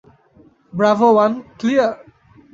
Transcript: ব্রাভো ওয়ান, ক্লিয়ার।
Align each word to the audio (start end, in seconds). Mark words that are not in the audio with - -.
ব্রাভো 0.73 1.07
ওয়ান, 1.15 1.31
ক্লিয়ার। 1.59 1.93